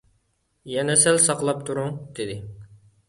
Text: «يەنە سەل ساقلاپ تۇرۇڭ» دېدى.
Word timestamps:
«يەنە 0.71 0.95
سەل 1.03 1.21
ساقلاپ 1.25 1.61
تۇرۇڭ» 1.69 1.93
دېدى. 2.21 2.39